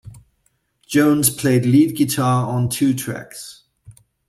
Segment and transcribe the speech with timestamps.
[0.87, 3.65] Jones played lead guitar on two tracks.